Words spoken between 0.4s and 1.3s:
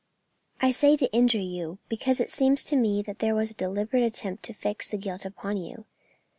"I say to